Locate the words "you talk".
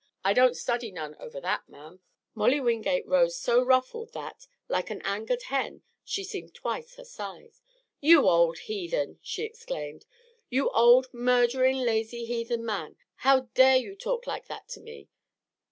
13.77-14.25